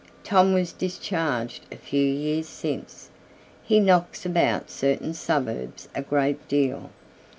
[0.23, 3.11] Tom was discharged a few years since.
[3.63, 6.89] He knocks about certain suburbs a good deal.